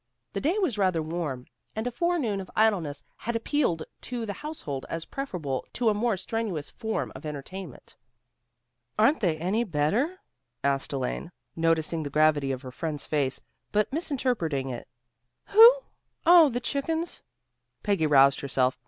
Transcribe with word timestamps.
The 0.33 0.41
day 0.41 0.57
was 0.57 0.79
rather 0.79 0.99
warm, 0.99 1.45
and 1.75 1.85
a 1.85 1.91
forenoon 1.91 2.41
of 2.41 2.49
idleness 2.55 3.03
had 3.17 3.35
appealed 3.35 3.83
to 4.09 4.25
the 4.25 4.33
household 4.33 4.83
as 4.89 5.05
preferable 5.05 5.63
to 5.73 5.89
a 5.89 5.93
more 5.93 6.17
strenuous 6.17 6.71
form 6.71 7.11
of 7.13 7.23
entertainment. 7.23 7.95
"Aren't 8.97 9.19
they 9.19 9.37
any 9.37 9.63
better?" 9.63 10.17
asked 10.63 10.91
Elaine, 10.91 11.31
noticing 11.55 12.01
the 12.01 12.09
gravity 12.09 12.51
of 12.51 12.63
her 12.63 12.71
friend's 12.71 13.05
face, 13.05 13.41
but 13.71 13.93
misinterpreting 13.93 14.69
it. 14.69 14.87
"Who? 15.49 15.75
Oh, 16.25 16.49
the 16.49 16.59
chickens." 16.59 17.21
Peggy 17.83 18.07
roused 18.07 18.39
herself. 18.41 18.79